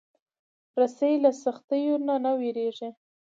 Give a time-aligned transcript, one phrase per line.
[0.81, 2.89] رسۍ له سختیو نه نه وېرېږي.